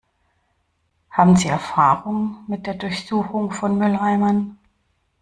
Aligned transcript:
Haben 1.11 1.35
Sie 1.35 1.47
Erfahrung 1.47 2.37
mit 2.47 2.65
der 2.65 2.73
Durchsuchung 2.73 3.51
von 3.51 3.77
Mülleimern? 3.77 4.57